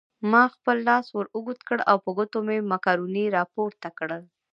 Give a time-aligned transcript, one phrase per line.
[0.31, 4.23] ما خپل لاس ور اوږد کړ او په ګوتو مې مکروني راپورته کړل.